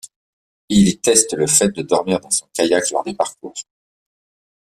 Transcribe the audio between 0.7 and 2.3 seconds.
y teste le fait de dormir